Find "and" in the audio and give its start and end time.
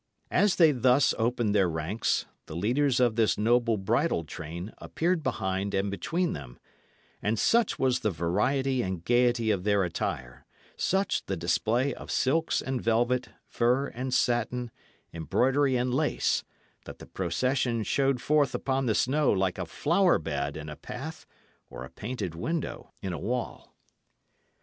5.75-5.91, 7.21-7.37, 8.81-9.05, 12.63-12.81, 13.89-14.11, 15.75-15.93